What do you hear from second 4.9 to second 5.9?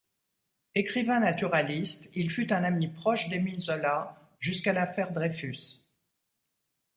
Dreyfus.